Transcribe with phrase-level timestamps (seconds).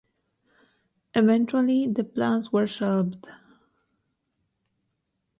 [1.13, 3.23] Eventually, the plans were shelved.